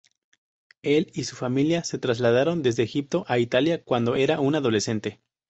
[0.81, 5.21] Él y su familia se trasladaron desde Egipto a Italia cuando era un adolescente.